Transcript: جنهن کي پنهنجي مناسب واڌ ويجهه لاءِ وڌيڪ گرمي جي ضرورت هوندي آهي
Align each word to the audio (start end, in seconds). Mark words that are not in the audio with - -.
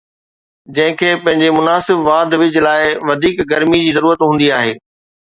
جنهن 0.77 0.95
کي 0.99 1.09
پنهنجي 1.25 1.49
مناسب 1.57 1.99
واڌ 2.07 2.33
ويجهه 2.41 2.63
لاءِ 2.67 2.87
وڌيڪ 3.09 3.43
گرمي 3.51 3.83
جي 3.83 3.91
ضرورت 3.99 4.25
هوندي 4.29 4.49
آهي 4.63 4.73